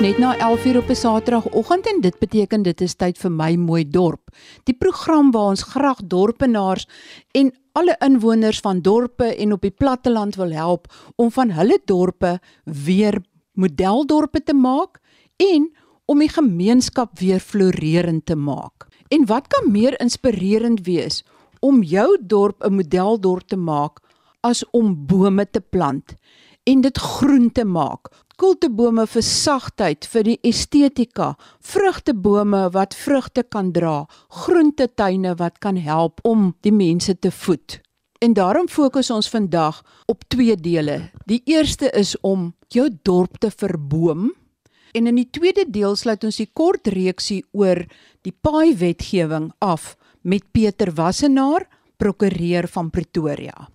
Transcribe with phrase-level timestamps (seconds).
[0.00, 3.88] net na 11uur op 'n Saterdagoggend en dit beteken dit is tyd vir my mooi
[3.88, 4.30] dorp.
[4.64, 6.86] Die program waar ons graag dorpenaars
[7.30, 12.40] en alle inwoners van dorpe en op die platteland wil help om van hulle dorpe
[12.64, 15.00] weer modeldorpe te maak
[15.36, 15.70] en
[16.04, 18.86] om die gemeenskap weer floreerend te maak.
[19.08, 21.24] En wat kan meer inspirerend wees
[21.58, 24.00] om jou dorp 'n modeldorp te maak
[24.40, 26.14] as om bome te plant
[26.70, 33.72] en dit groen te maak kultebome vir sagtheid, vir die estetika, vrugtebome wat vrugte kan
[33.76, 37.80] dra, groentetuine wat kan help om die mense te voed.
[38.20, 41.10] En daarom fokus ons vandag op twee dele.
[41.28, 44.30] Die eerste is om jou dorp te verboom
[44.96, 47.84] en in die tweede deel sluit ons die kort reeksie oor
[48.26, 51.68] die paai wetgewing af met Pieter Wassenaar,
[52.00, 53.68] prokureur van Pretoria.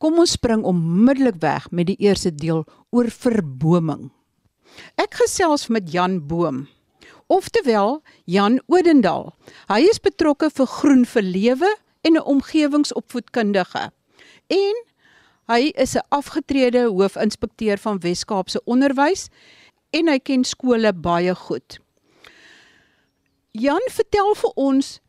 [0.00, 4.08] Kom ons spring onmiddellik weg met die eerste deel oor verboming.
[4.96, 6.62] Ek gesels met Jan Boom.
[7.28, 9.34] Oftewel Jan Odendal.
[9.68, 11.70] Hy is betrokke vir Groen vir Lewe
[12.00, 13.92] en 'n omgewingsopvoedkundige.
[14.48, 14.76] En
[15.52, 19.28] hy is 'n afgetrede hoofinspekteur van Wes-Kaapse Onderwys
[19.90, 21.78] en hy ken skole baie goed.
[23.52, 25.00] Jan, vertel vir ons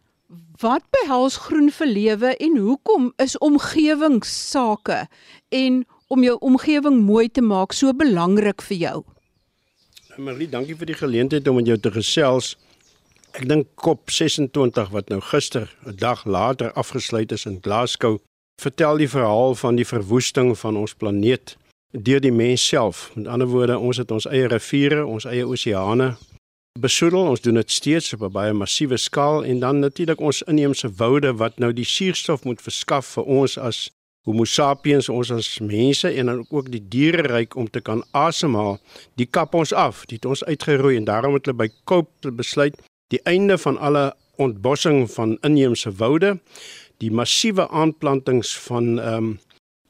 [0.61, 5.07] Wat behels groen vir lewe en hoekom is omgewingssake
[5.49, 8.97] en om jou omgewing mooi te maak so belangrik vir jou?
[10.17, 12.55] Marie, dankie vir die geleentheid om met jou te gesels.
[13.31, 18.19] Ek dink COP26 wat nou gister 'n dag later afgesluit is in Glasgow,
[18.61, 21.57] vertel die verhaal van die verwoesting van ons planeet
[21.91, 23.11] deur die mens self.
[23.15, 26.15] Met ander woorde, ons het ons eie riviere, ons eie oseane,
[26.79, 27.27] besoedel.
[27.27, 31.33] Ons doen dit steeds op 'n baie massiewe skaal en dan natuurlik ons inheemse woude
[31.33, 33.89] wat nou die suurstof moet verskaf vir ons as
[34.23, 38.79] Homo sapiens, ons as mense en dan ook die diereryk om te kan asemhaal.
[39.15, 42.77] Die kap ons af, dit het ons uitgeroei en daarom het hulle by Koop besluit
[43.07, 46.39] die einde van alle ontbossing van inheemse woude,
[46.97, 49.39] die massiewe aanplantings van ehm um,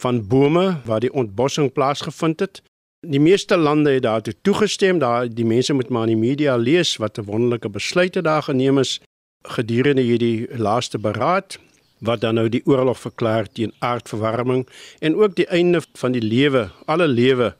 [0.02, 2.62] van bome waar die ontbossing plaasgevind het
[3.08, 5.00] Die meeste lande het daartoe toegestem.
[5.00, 8.78] Daar die mense moet maar in die media lees wat 'n wonderlike besluite daar geneem
[8.78, 9.02] is
[9.42, 11.60] gedurende hierdie laaste beraad
[12.00, 14.68] wat dan nou die oorlog verklaar teen aardverwarming
[15.00, 17.56] en ook die einde van die lewe, alle lewe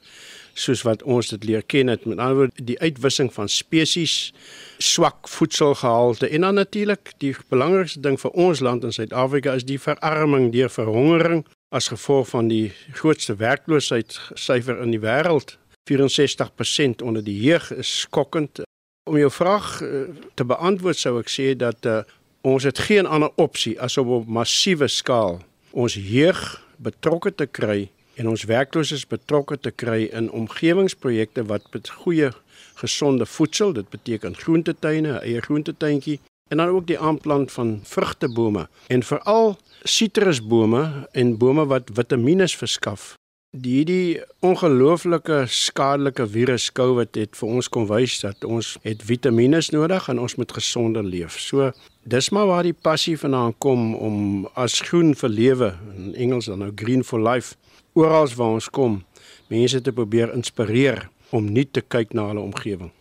[0.54, 2.06] soos wat ons dit leer ken het.
[2.06, 4.34] Met ander woorde die uitwissing van spesies,
[4.78, 9.80] swak voedselgehalte en dan natuurlik die belangrikste ding vir ons land in Suid-Afrika is die
[9.80, 15.56] verarming deur verhongering as gevolg van die grootste werkloosheidsyfer in die wêreld.
[15.92, 18.62] 64% onder die jeug is skokkend.
[19.10, 20.02] Om jou vraag eh,
[20.36, 22.02] te beantwoord sou ek sê dat uh,
[22.46, 25.40] ons het geen ander opsie as om op massiewe skaal
[25.72, 26.42] ons jeug
[26.78, 27.90] betrokke te kry
[28.20, 32.32] en ons werklooses betrokke te kry in omgewingsprojekte wat met goeie
[32.82, 36.20] gesonde voedsel, dit beteken groentetuine, eie groentetuintjie
[36.52, 43.14] en dan ook die aanplant van vrugtebome en veral sitrusbome en bome wat vitamiene verskaf.
[43.52, 49.60] Die die ongelooflike skadelike virus COVID het vir ons kom wys dat ons het vitamiene
[49.72, 51.40] nodig en ons moet gesonder leef.
[51.40, 51.72] So
[52.04, 56.64] dis maar waar die passie vandaan kom om as groen vir lewe in Engels dan
[56.64, 57.56] nou green for life
[57.94, 59.04] oral waar ons kom
[59.48, 62.92] mense te probeer inspireer om nie te kyk na hulle omgewing.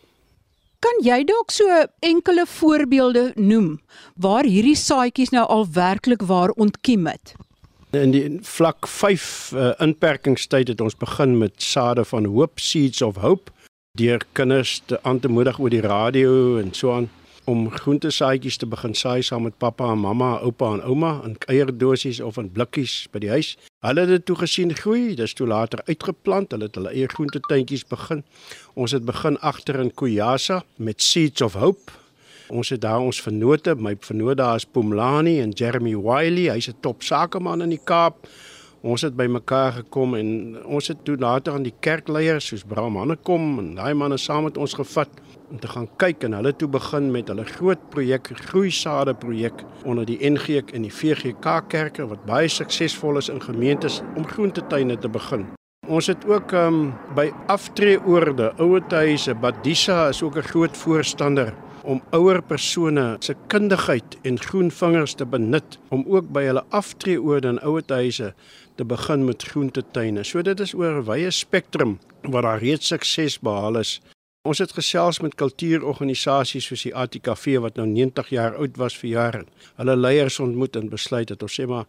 [0.80, 1.68] Kan jy dalk so
[2.00, 3.74] enkele voorbeelde noem
[4.16, 7.34] waar hierdie saadjies nou al werklik waar ontkiem het?
[7.92, 13.02] In die vlak 5 uh, eh, inperkingstyd het ons begin met sade van hoop seeds
[13.02, 13.52] of hope
[13.98, 17.10] deur kinders te aan te moedig oor die radio en so aan
[17.50, 22.20] om groentesaadjies te begin saai saam met pappa en mamma, oupa en ouma in eierdosies
[22.22, 23.54] of in blikkies by die huis.
[23.86, 27.86] Hulle het dit toe gesien groei, dis toe later uitgeplant, hulle het hulle eie groentetuintjies
[27.90, 28.22] begin.
[28.78, 31.96] Ons het begin agter in Kuyasa met Seeds of Hope.
[32.50, 36.78] Ons het daar ons vennote, my vennote daar is Pumlani en Jeremy Wiley, hy's 'n
[36.80, 38.26] top sakeman in die Kaap.
[38.82, 43.58] Ons het bymekaar gekom en ons het toe later aan die kerkleiers soos Bram Hannekom
[43.58, 45.08] en daai manne saam met ons gevat
[45.50, 50.06] om te gaan kyk en hulle toe begin met hulle groot projek groeisade projek onder
[50.06, 55.10] die NG en die VGK kerke wat baie suksesvol is in gemeentes om groentetuine te
[55.10, 55.48] begin.
[55.90, 62.02] Ons het ook um, by aftreeoorde, ouer huise, Badisa is ook 'n groot voorstander om
[62.10, 67.62] ouer persone se kundigheid en groen vingers te benut om ook by hulle aftreeoorde en
[67.62, 68.34] ouer huise
[68.76, 70.24] te begin met groentetuine.
[70.24, 74.00] So dit is oor 'n wye spektrum waar daar reeds sukses behaal is
[74.50, 79.10] Ons het gesels met kultuurorganisasies soos die ATKV wat nou 90 jaar oud was vir
[79.12, 79.42] jare.
[79.78, 81.86] Hulle leiers ontmoet en besluit dat ons sê maar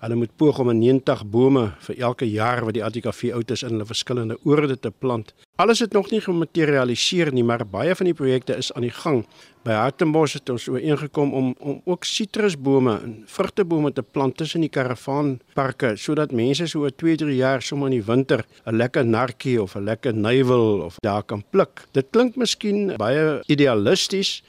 [0.00, 3.62] Hulle moet poog om 'n 90 bome vir elke jaar wat die ATKV oud is
[3.62, 5.34] in hulle verskillende oorde te plant.
[5.56, 9.26] Alles het nog nie gematerialiseer nie, maar baie van die projekte is aan die gang.
[9.62, 14.70] By Hartenbos het ons ooreengekom om om ook sitrusbome en vrugtebome te plant tussen die
[14.70, 19.74] karavaanparke sodat mense so oor 2-3 jaar sommer in die winter 'n lekker narkie of
[19.76, 21.84] 'n lekker nuiwel of daar kan pluk.
[21.92, 24.42] Dit klink miskien baie idealisties,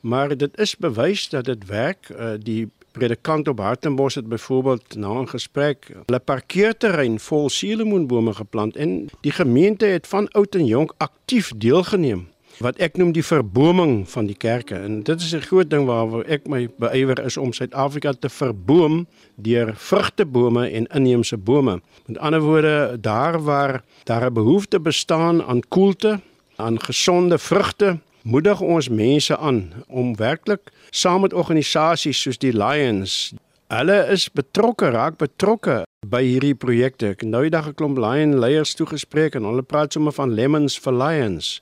[0.00, 2.10] maar dit is bewys dat dit werk.
[2.10, 8.76] Uh, die predikant op Hartenbos het byvoorbeeld na 'n gesprek 'n parkeerterrein vol suurlemoenbome geplant
[8.76, 12.28] en die gemeente het van oud en jonk aktief deelgeneem
[12.60, 16.24] wat ek noem die verboming van die kerke en dit is 'n groot ding waaroor
[16.28, 21.80] ek my beywer is om Suid-Afrika te verboom deur vrugtebome en inheemse bome.
[22.06, 26.20] Met ander woorde, daar waar daar 'n behoefte bestaan aan koelte,
[26.56, 33.32] aan gesonde vrugte, moedig ons mense aan om werklik saam met organisasies soos die Lions
[33.70, 37.12] Hulle is betrokke, raak betrokke by hierdie projekte.
[37.14, 40.74] Ek nou die dag 'n klomp Lion leiers toegespreek en hulle praat sommer van Lemons
[40.76, 41.60] for Lions.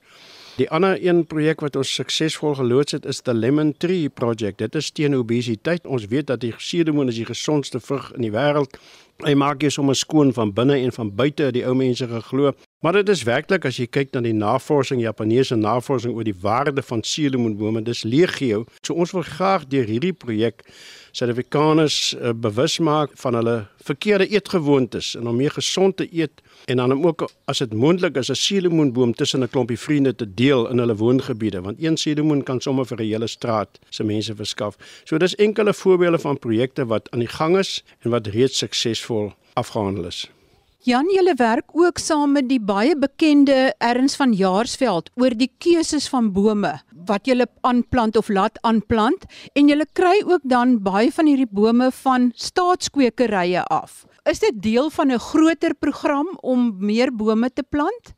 [0.57, 4.59] Die ander een projek wat ons suksesvol geloods het is the Lemon Tree Project.
[4.59, 5.87] Dit is teen obesiteit.
[5.87, 8.79] Ons weet dat die suurlemoen is die gesondste vrug in die wêreld.
[9.23, 12.55] Hy maak jou sommer skoon van binne en van buite, die ou mense geglo.
[12.79, 16.83] Maar dit is werklik as jy kyk na die navorsing, Japaneese navorsing oor die waarde
[16.87, 18.61] van suurlemoenbome, dis legio.
[18.87, 20.63] So ons wil graag deur hierdie projek
[21.11, 26.39] Suid-Afrikaners uh, bewus maak van hulle verkeerde eetgewoontes en om meer gesond te eet
[26.71, 30.69] en dan ook as dit moontlik is 'n suurlemoenboom tussen 'n klompie vriende te deel
[30.71, 34.77] in hulle woongebiede want een suurlemoen kan sommer vir 'n hele straat se mense verskaf.
[35.05, 39.33] So dis enkele voorbeelde van projekte wat aan die gang is en wat reeds suksesvol
[39.55, 40.31] afgehandel is.
[40.87, 46.07] Jan, julle werk ook saam met die baie bekende Erns van Jaarsveld oor die keuses
[46.07, 46.71] van bome
[47.09, 49.27] wat julle aanplant of laat aanplant
[49.59, 54.05] en julle kry ook dan baie van hierdie bome van staatskwekerye af.
[54.23, 58.15] Is dit deel van 'n groter program om meer bome te plant?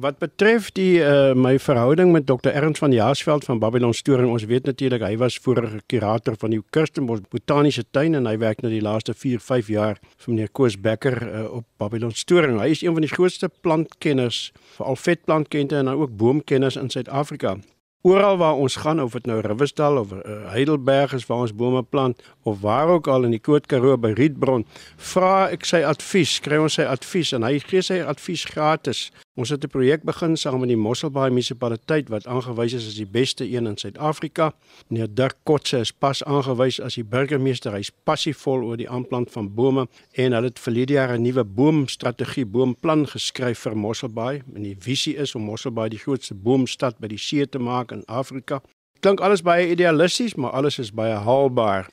[0.00, 2.48] Wat betref die uh, my verhouding met Dr.
[2.48, 6.60] Ernst van Jaarsveld van Babylon Storing, ons weet natuurlik hy was vorige kurator van die
[6.72, 10.78] Kirstenbos Botaniese Tuin en hy werk nou die laaste 4, 5 jaar vir meneer Koos
[10.80, 12.56] Becker uh, op Babylon Storing.
[12.62, 17.58] Hy is een van die grootste plantkenners, veral vetplantkenners en ook boomkenners in Suid-Afrika.
[18.02, 21.82] Oral waar ons gaan of dit nou Riversdal of uh, Heidelberg is waar ons bome
[21.82, 24.64] plant of waar ook al in die Koot Karoo by Rietbron,
[25.12, 29.10] vra ek sy advies, kry ons sy advies en hy gee sy advies gratis.
[29.34, 33.06] Ons het 'n projek begin saam met die Mosselbaai munisipaliteit wat aangewys is as die
[33.06, 34.52] beste een in Suid-Afrika.
[34.88, 37.72] Meneer Dirk Kotse is pas aangewys as die burgemeester.
[37.72, 42.46] Hy's passievol oor die aanplant van bome en hulle het verlede jaar 'n nuwe boomstrategie,
[42.46, 44.42] boomplan geskryf vir Mosselbaai.
[44.54, 48.04] En die visie is om Mosselbaai die grootste boomstad by die see te maak in
[48.06, 48.60] Afrika.
[49.00, 51.88] Klink alles baie idealisties, maar alles is baie haalbaar.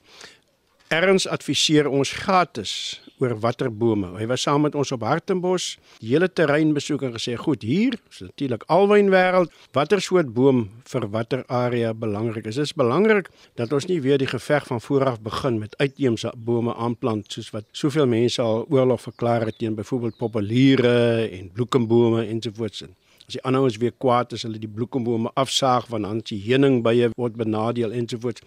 [0.87, 4.13] Erns adviseer ons gratis oor watter bome.
[4.17, 7.99] Hy was saam met ons op Hartenbos, die hele terrein besoek en gesê, "Goed, hier
[8.09, 12.55] is natuurlik alwynwêreld, watter soort boom vir watter area belangrik is.
[12.55, 16.73] Dit is belangrik dat ons nie weer die geveg van vooraf begin met uitheemse bome
[16.75, 22.83] aanplant soos wat soveel mense al oorlog verklaar het teen byvoorbeeld populiere en bloekombome ensovoorts.
[23.27, 27.11] As die ander ons weer kwaad is, hulle die bloekombome afsaag want dan die heuningbye
[27.15, 28.41] word benadeel ensovoorts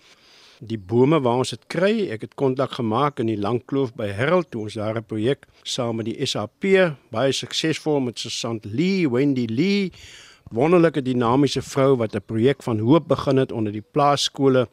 [0.63, 1.93] die bome waar ons dit kry.
[2.15, 5.97] Ek het kontak gemaak in die Langkloof by Herald toe ons daar 'n projek saam
[5.97, 6.65] met die SAP
[7.11, 9.93] baie suksesvol met Susan Lee, Wendy Lee,
[10.51, 14.69] wonderlike dinamiese vrou wat 'n projek van hoop begin het onder die plaaskole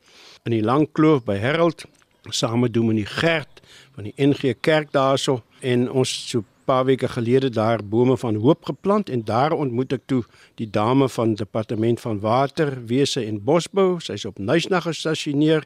[0.46, 1.86] in die Langkloof by Herald
[2.30, 3.62] saam met Dominee Gert
[3.96, 8.66] van die NG Kerk daarso en ons so paar weke gelede daar bome van hoop
[8.66, 10.22] geplant en daar ontmoet ek toe
[10.62, 13.98] die dame van departement van waterwese en bosbou.
[14.00, 15.66] Sy's op Nuisnag gestasioneer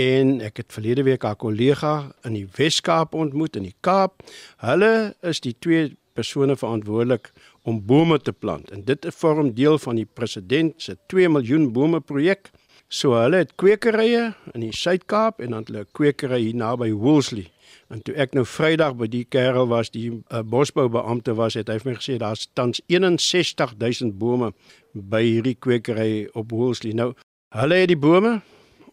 [0.00, 1.94] en ek het verlede week haar kollega
[2.28, 4.22] in die Wes-Kaap ontmoet in die Kaap.
[4.62, 7.30] Hulle is die twee persone verantwoordelik
[7.68, 12.00] om bome te plant en dit vorm deel van die president se 2 miljoen bome
[12.00, 12.50] projek.
[12.90, 17.46] So hulle het kwekerye in die Suid-Kaap en dan hulle kwekery hier naby Woolsley.
[17.90, 21.78] En toe ek nou Vrydag by die kerel was, die uh, bosboubeampte was, het hy
[21.82, 24.50] vir my gesê daar's tans 61000 bome
[24.94, 26.96] by hierdie kwekery op Woolsley.
[26.98, 27.12] Nou,
[27.54, 28.40] hulle het die bome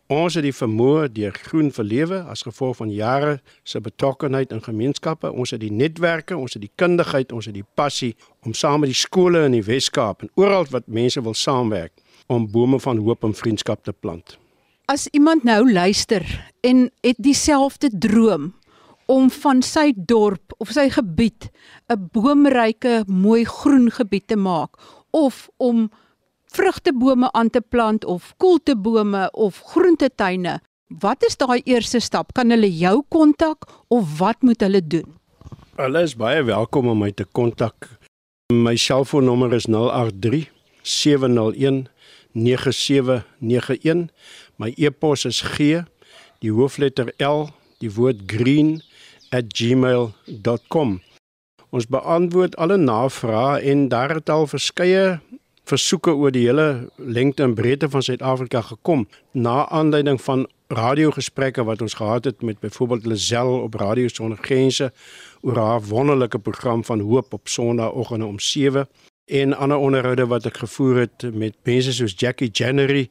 [0.07, 5.27] Ons het die vermoë deur groen verlewe as gevolg van jare se betrokkenheid in gemeenskappe,
[5.27, 8.13] ons het die netwerke, ons het die kundigheid, ons het die passie
[8.47, 11.91] om saam met die skole in die Wes-Kaap en oral wat mense wil saamwerk
[12.31, 14.37] om bome van hoop en vriendskap te plant.
[14.87, 16.23] As iemand nou luister
[16.63, 18.53] en het dieselfde droom
[19.11, 21.51] om van sy dorp of sy gebied
[21.91, 24.79] 'n boomryke, mooi groen gebied te maak
[25.11, 25.89] of om
[26.57, 30.59] vrugtebome aan te plant of koeltebome of groentetuine.
[30.87, 32.33] Wat is daai eerste stap?
[32.33, 35.17] Kan hulle jou kontak of wat moet hulle doen?
[35.77, 37.89] Hulle is baie welkom om my te kontak.
[38.53, 40.47] My selfoonnommer is 083
[40.81, 41.87] 701
[42.33, 44.07] 9791.
[44.57, 45.83] My e-pos is G,
[46.41, 47.49] die hoofletter L,
[47.83, 48.81] die woord green
[49.29, 51.01] @gmail.com.
[51.69, 55.19] Ons beantwoord alle navrae en daar het al verskeie
[55.67, 61.81] versoeke oor die hele lengte en breedte van Suid-Afrika gekom na aanleiding van radiogesprekke wat
[61.81, 64.91] ons gehad het met byvoorbeeld Lazel op Radio Sonder Grense
[65.41, 68.87] oor haar wonderlike program van hoop op Sondagoggende om 7
[69.25, 73.09] en ander onderhoude wat ek gevoer het met mense soos Jackie January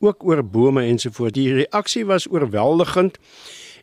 [0.00, 1.36] ook oor bome ensovoorts.
[1.36, 3.18] Die reaksie was oorweldigend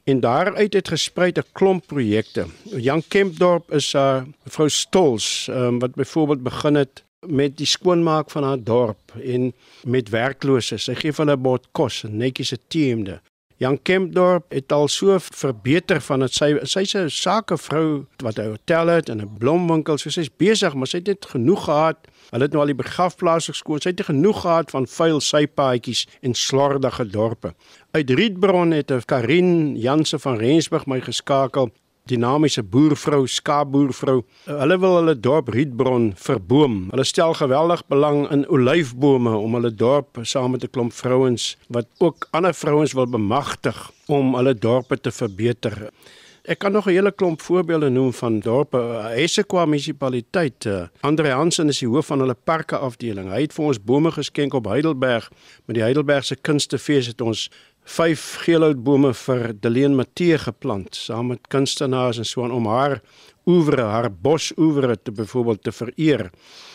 [0.03, 2.46] en daaruit het gesprei 'n klomp projekte.
[2.63, 8.32] Jan Kempdorp is 'n uh, vrou Stols um, wat byvoorbeeld begin het met die skoonmaak
[8.32, 9.53] van haar dorp en
[9.84, 10.84] met werklooses.
[10.84, 13.22] Sy gee van 'n bord kos en netjies 'n teemde.
[13.58, 18.88] Jan Kempdorp het al so verbeter van dit sy sy's 'n sakevrou wat 'n hotel
[18.88, 19.98] het en 'n blomwinkel.
[19.98, 21.98] So sy's besig, maar sy het net genoeg gehad.
[22.32, 23.82] Hulle het nou al die begrafplaas geskoon.
[23.82, 27.55] Sy het genoeg gehad van vuil sypaadjies en slordige dorpe.
[27.91, 31.72] Uit Rietbron het 'n Karin Janse van Rensburg my geskakel
[32.09, 34.19] dinamiese boervrou, skaapboervrou.
[34.45, 36.75] Hulle wil hulle dorp Rietbron verboom.
[36.91, 41.88] Hulle stel geweldig belang in olyfbome om hulle dorp saam met 'n klomp vrouens wat
[41.97, 45.89] ook ander vrouens wil bemagtig om hulle dorpe te verbeter.
[46.46, 48.78] Ek kan nog 'n hele klomp voorbeelde noem van dorpe.
[49.16, 50.68] Essequa munisipaliteit.
[51.00, 53.30] Andre Hansen is die hoof van hulle parke afdeling.
[53.30, 55.32] Hy het vir ons bome geskenk op Heidelberg.
[55.66, 57.50] Met die Heidelbergse kunstefees het ons
[57.86, 63.02] vyf geelhoutbome vir Deleen Matthee geplant saam met kunstenaars en so aan om haar
[63.46, 66.32] oewre, haar bosoewre te byvoorbeeld te vereer.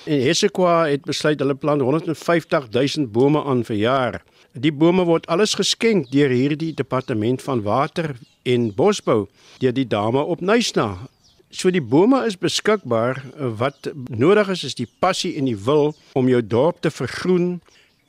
[0.07, 4.23] En Hessequa het besluit hulle plant 150 000 bome aan vir jaar.
[4.53, 9.29] Die bome word alles geskenk deur hierdie departement van water en bosbou
[9.63, 11.07] deur die dame op Nysna.
[11.55, 13.23] So die bome is beskikbaar.
[13.39, 17.61] Wat nodig is is die passie en die wil om jou dorp te vergroen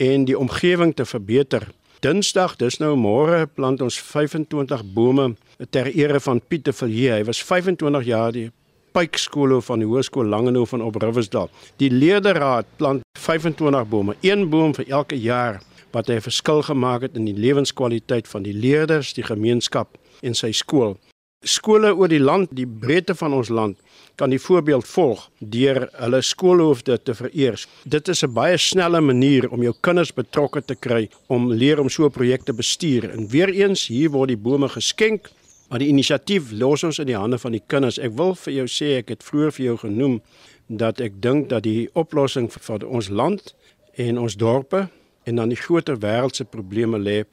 [0.02, 1.70] en die omgewing te verbeter.
[2.02, 5.36] Dinsdag, dis nou môre, plant ons 25 bome
[5.70, 7.20] ter ere van Pieter Villiers.
[7.22, 8.50] Hy was 25 jaar die
[8.98, 11.52] Pykskool van die Hoërskool Langehof van Opriversdal.
[11.78, 17.02] Die leerderaad plant 25 bome, een boom vir elke jaar wat hy 'n verskil gemaak
[17.02, 20.98] het in die lewenskwaliteit van die leerders, die gemeenskap en sy skool.
[21.44, 23.78] Skole oor die land, die breedte van ons land,
[24.16, 27.66] kan die voorbeeld volg deur hulle skoolhoofde te vereer.
[27.84, 31.90] Dit is 'n baie snelle manier om jou kinders betrokke te kry om leer om
[31.90, 33.10] so 'n projek te bestuur.
[33.10, 35.32] En weer eens, hier word die bome geskenk,
[35.70, 37.98] maar die inisiatief los ons in die hande van die kinders.
[37.98, 40.22] Ek wil vir jou sê, ek het vroeër vir jou genoem
[40.68, 43.56] dat ek dink dat die oplossing vir ons land
[43.96, 44.90] en ons dorpe
[45.24, 47.24] en dan die groter wêreldse probleme lê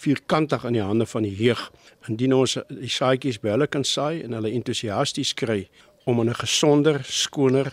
[0.00, 1.66] vierkantig in die hande van die jeug.
[2.08, 5.68] Indien ons die saadjies by hulle kan saai en hulle entoesiasties kry
[6.08, 7.72] om in 'n gesonder, skoner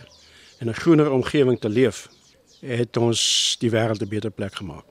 [0.60, 2.08] en 'n groener omgewing te leef,
[2.60, 4.84] het ons die wêreld 'n beter plek gemaak.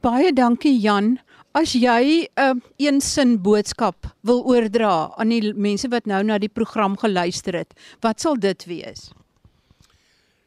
[0.00, 1.18] Baie dankie Jan.
[1.52, 6.38] As jy 'n uh, een sin boodskap wil oordra aan die mense wat nou na
[6.38, 9.10] die program geluister het, wat sal dit wees?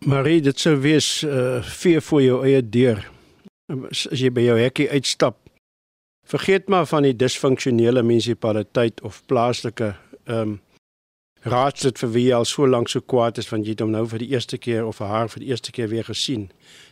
[0.06, 3.19] Marie, dit sou wees uh vee voor jou eie deur.
[3.70, 5.38] As jy by jou hekkie uitstap,
[6.26, 9.94] vergeet maar van die disfunksionele munisipaliteit of plaaslike
[10.26, 10.58] ehm um,
[11.48, 14.02] raadslid vir wie jy al so lank so kwaad is want jy het hom nou
[14.12, 16.50] vir die eerste keer of haar vir die eerste keer weer gesien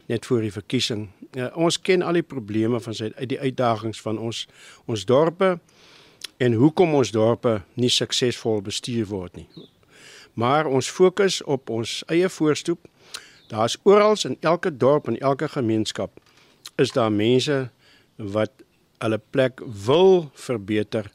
[0.08, 1.10] net voor die verkiesing.
[1.36, 4.46] Ja, ons ken al die probleme van sy uit die uitdagings van ons
[4.86, 5.58] ons dorpe
[6.40, 9.50] en hoekom ons dorpe nie suksesvol bestuur word nie.
[10.34, 12.80] Maar ons fokus op ons eie voorstoep.
[13.52, 16.22] Daar's oral in elke dorp en elke gemeenskap
[16.82, 17.68] is daar mense
[18.18, 18.64] wat
[19.04, 21.12] hulle plek wil verbeter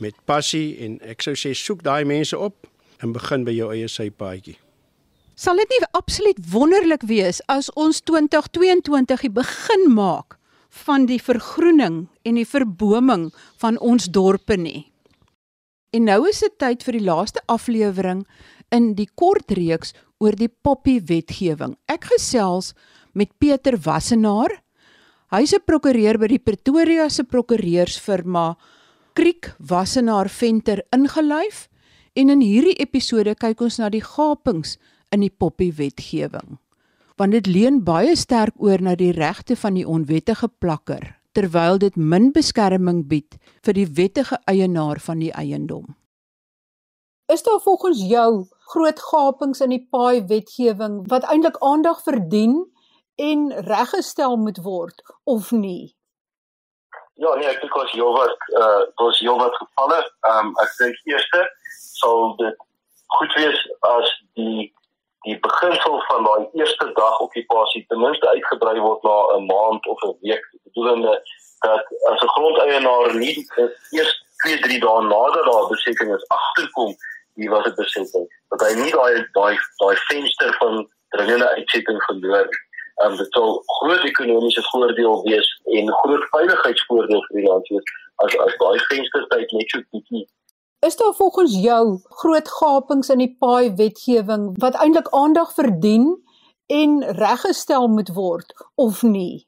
[0.00, 2.68] met passie en ek sou sê soek daai mense op
[3.04, 4.56] en begin by jou eie sypaadjie.
[5.36, 10.38] Sal dit nie absoluut wonderlik wees as ons 2022 die begin maak
[10.84, 13.28] van die vergroening en die verboming
[13.60, 14.88] van ons dorpe nie?
[15.92, 18.24] En nou is dit tyd vir die laaste aflewering
[18.74, 21.76] in die kort reeks oor die poppy wetgewing.
[21.88, 22.72] Ek gesels
[23.16, 24.52] met Pieter Wassenaar.
[25.26, 28.56] Hy's 'n prokureur by die Pretoria se prokureursfirma
[29.12, 31.68] Kriek Wassenaar Venter ingeluif
[32.14, 34.76] en in hierdie episode kyk ons na die gapings
[35.10, 36.58] in die poppie wetgewing.
[37.18, 41.96] Want dit leun baie sterk oor na die regte van die onwettige plakker terwyl dit
[41.96, 43.34] min beskerming bied
[43.66, 45.96] vir die wettige eienaar van die eiendom.
[47.26, 52.62] Is daar volgens jou groot gapings in die paai wetgewing wat eintlik aandag verdien
[53.16, 55.96] en reggestel moet word of nie?
[57.16, 60.00] Ja, nee, ek dink ons heel wat eh ons heel wat gevalle.
[60.28, 61.44] Ehm um, ek dink eerste
[62.00, 62.58] sal dit
[63.16, 64.66] goed wees as die
[65.26, 70.04] die beginsel van daai eerste dag okupasie ten minste uitgebrei word na 'n maand of
[70.08, 70.44] 'n week.
[70.68, 71.14] Bedoelende
[71.64, 73.34] dat as 'n grondeienaar nie
[73.90, 74.12] eers
[74.44, 76.94] 2, 3 dae nadat daar besetting is agterkom
[77.40, 82.44] wie was dit besetting, dat hy nie daai daai daai venster van dringende uitsetting verloor
[82.44, 82.65] nie
[83.04, 88.38] um, dit sal groot ekonomiese voordeel wees en groot veiligheidsvoordeel vir die land wees as
[88.46, 90.26] as daai venstertyd net so bietjie
[90.86, 96.10] Is daar volgens jou groot gapings in die paai wetgewing wat eintlik aandag verdien
[96.66, 99.46] en reggestel moet word of nie?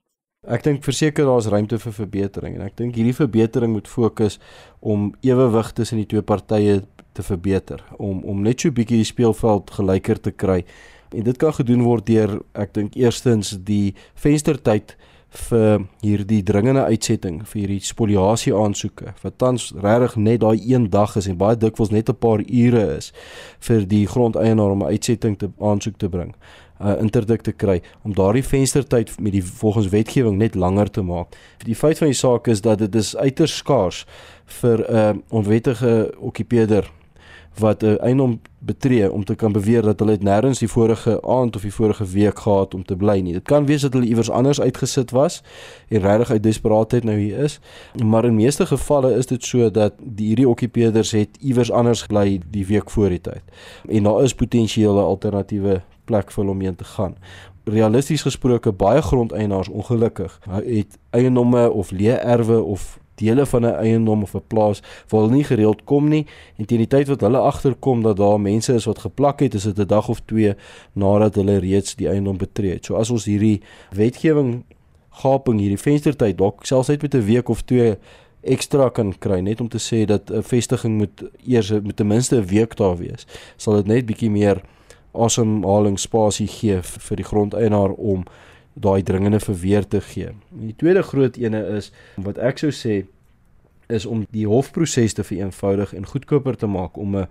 [0.49, 4.39] Ek dink verseker daar's ruimte vir verbetering en ek dink hierdie verbetering moet fokus
[4.81, 6.81] om ewewig tussen die twee partye
[7.13, 10.63] te verbeter om om net so bietjie die speelveld gelyker te kry
[11.13, 14.97] En dit kan gedoen word deur ek dink eerstens die venstertyd
[15.29, 21.17] vir hierdie dringende uitsetting vir hierdie spoliasie aansoeke wat tans regtig net daai een dag
[21.21, 23.13] is en baie dikwels net 'n paar ure is
[23.61, 26.33] vir die grondeienaar om 'n uitsetting te aansoek te bring
[26.81, 31.35] uh interdik te kry om daardie venstertyd met die volgens wetgewing net langer te maak.
[31.65, 34.07] Die feit van die saak is dat dit is uiters skaars
[34.61, 36.91] vir 'n uh, onwettige okkupeerder
[37.59, 41.23] wat 'n uh, eienaam betree om te kan beweer dat hulle het nêrens die vorige
[41.23, 43.33] aand of die vorige week gehad om te bly nie.
[43.33, 45.43] Dit kan wees dat hulle iewers anders uitgesit was
[45.89, 47.61] en regtig uit desperaatheid nou hier is.
[48.05, 52.41] Maar in meeste gevalle is dit so dat die hierdie okkupeerders het iewers anders gebly
[52.51, 53.43] die week voor die tyd.
[53.89, 57.17] En daar is potensiële alternatiewe plek vir hom heen te gaan.
[57.65, 64.35] Realisties gesproke baie grondeienaars ongelukkig het eiendomme of leererwe of dele van 'n eiendom of
[64.35, 68.03] 'n plaas waar hulle nie gereeld kom nie en teen die tyd wat hulle agterkom
[68.03, 70.55] dat daar mense is wat geplak het, is dit 'n dag of 2
[70.93, 72.85] nadat hulle reeds die eiendom betree het.
[72.85, 73.61] So as ons hierdie
[73.91, 74.65] wetgewing
[75.11, 77.97] gaping hierdie venstertyd dalk selfs net met 'n week of 2
[78.43, 82.37] ekstra kan kry net om te sê dat 'n vestiging moet eers met ten minste
[82.37, 84.63] 'n week daar wees, sal dit net bietjie meer
[85.13, 88.25] asemhalingsspasie gee vir die grondeienaar om
[88.81, 90.33] daai dringende verweer te gee.
[90.51, 93.03] Die tweede groot ene is wat ek sou sê
[93.89, 97.29] is om die hofproses te vereenvoudig en goedkoper te maak om 'n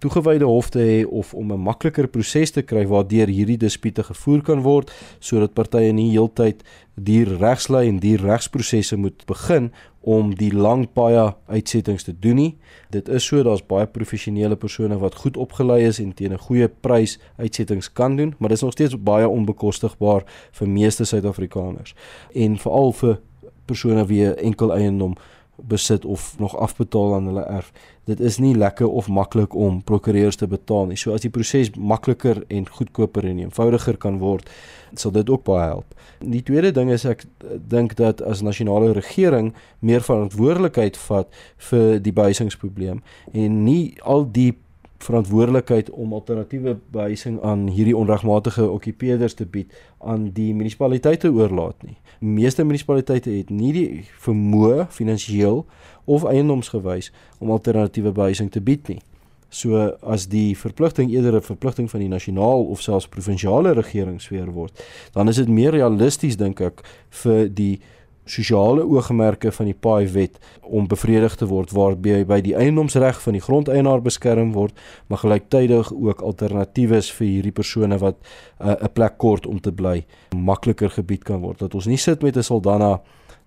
[0.00, 4.42] toegewyde hof te hê of om 'n makliker proses te kry waardeur hierdie dispute gevoer
[4.42, 6.62] kan word sodat partye nie heeltyd
[6.94, 12.58] die regslei en die regsprosesse moet begin om die lang paia uitsettings te doen nie.
[12.90, 16.68] Dit is so daar's baie professionele persone wat goed opgelei is en teen 'n goeie
[16.68, 21.94] prys uitsettings kan doen, maar dit is nog steeds baie onbekostigbaar vir meeste Suid-Afrikaners
[22.34, 23.20] en veral vir
[23.66, 25.14] persone wie enkel eiendom
[25.68, 27.72] besit of nog afbetaal aan hulle erf.
[28.04, 30.96] Dit is nie lekker of maklik om prokureurs te betaal nie.
[30.98, 34.50] So as die proses makliker en goedkoper en eenvoudiger kan word,
[34.94, 35.94] sal dit ook baie help.
[36.20, 37.24] Die tweede ding is ek
[37.68, 41.30] dink dat as nasionale regering meer verantwoordelikheid vat
[41.70, 44.52] vir die behuisingsprobleem en nie al die
[45.00, 51.96] verantwoordelikheid om alternatiewe behuising aan hierdie onregmatige okkupeerders te bied aan die munisipaliteite oorlaat nie.
[52.20, 53.86] Meeste munisipaliteite het nie die
[54.20, 55.64] vermoë finansiëel
[56.04, 59.00] of eiendomsgewys om alternatiewe behuising te bied nie.
[59.50, 64.52] So as die verpligting eerder 'n verpligting van die nasionaal of selfs provinsiale regering sweer
[64.52, 67.80] word, dan is dit meer realisties dink ek vir die
[68.30, 73.36] sosiale oogmerke van die paai wet om bevredig te word waarby by die eiendomsreg van
[73.36, 74.76] die grondeienaar beskerm word
[75.08, 79.72] maar gelyktydig ook alternatiewes vir hierdie persone wat uh, 'n uh, plek kort om te
[79.72, 80.04] bly
[80.36, 81.58] makliker gebied kan word.
[81.58, 83.00] Dat ons nie sit met 'n Saldanha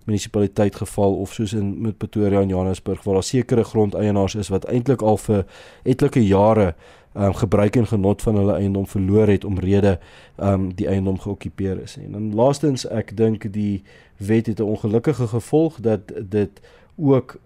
[0.04, 4.64] munisipaliteit geval of soos in met Pretoria en Johannesburg waar daar sekere grondeienaars is wat
[4.64, 5.44] eintlik al vir
[5.82, 6.74] etlike jare
[7.14, 9.98] um, gebruik en genot van hulle eiendom verloor het omrede
[10.36, 11.96] um die eiendom geokkupeer is.
[11.96, 13.82] En dan laastens ek dink die
[14.16, 16.60] wet het 'n ongelukkige gevolg dat dit
[16.96, 17.38] ook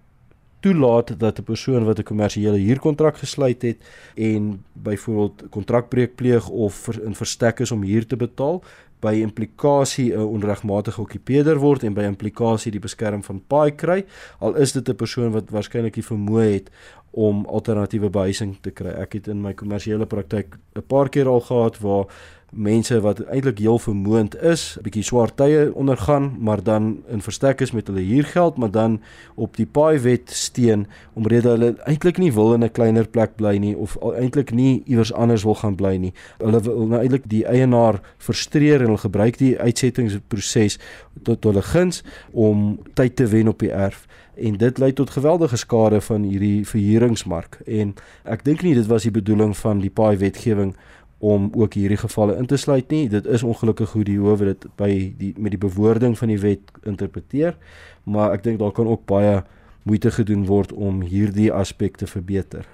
[0.61, 3.79] toelaat dat 'n persoon wat 'n kommersiële huurkontrak gesluit het
[4.15, 8.63] en byvoorbeeld kontrakbreuk pleeg of in verstek is om huur te betaal
[9.01, 14.05] by implikasie 'n onregmatige okkupeerder word en by implikasie die beskerm van paai kry
[14.39, 16.71] al is dit 'n persoon wat waarskynlik nie vermoë het
[17.11, 18.93] om alternatiewe behuising te kry.
[19.01, 22.07] Ek het in my kommersiële praktyk 'n paar keer al gehad waar
[22.51, 27.61] mense wat eintlik heel vermoënd is, 'n bietjie swaar tye ondergaan, maar dan in verstek
[27.61, 29.01] is met hulle huurgeld, maar dan
[29.35, 33.57] op die paai wet steen omrede hulle eintlik nie wil in 'n kleiner plek bly
[33.57, 36.13] nie of eintlik nie iewers anders wil gaan bly nie.
[36.39, 40.79] Hulle wil nou eintlik die eienaar frustreer en hulle gebruik die uitsettingsproses
[41.23, 44.07] tot hulle guns om tyd te wen op die erf
[44.39, 49.03] en dit lei tot geweldige skade van hierdie verhuuringsmark en ek dink nie dit was
[49.03, 50.75] die bedoeling van die paai wetgewing
[51.19, 53.09] om ook hierdie gevalle in te sluit nie.
[53.09, 56.71] Dit is ongelukkig hoe die howe dit by die met die bewoording van die wet
[56.87, 57.57] interpreteer,
[58.05, 59.43] maar ek dink daar kan ook baie
[59.83, 62.67] moeite gedoen word om hierdie aspekte verbeter.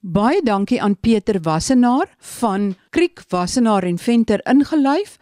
[0.00, 5.16] Baie dankie aan Pieter Wassenaar van Kriek Wassenaar en Venter ingelyf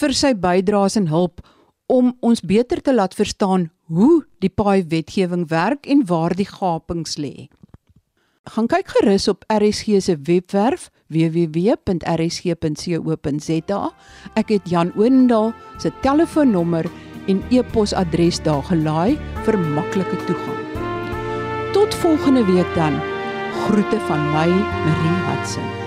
[0.00, 1.42] vir sy bydraes en hulp
[1.90, 7.18] om ons beter te laat verstaan hoe die paai wetgewing werk en waar die gapings
[7.18, 7.50] lê.
[8.50, 11.80] Gaan kyk gerus op RSG se webwerf www.rsg.co.za.
[14.34, 16.90] Ek het Jan Oendal se telefoonnommer
[17.30, 20.62] en e-posadres daar gelaai vir maklike toegang.
[21.76, 22.98] Tot volgende week dan.
[23.66, 25.79] Groete van my, Marie Hudson.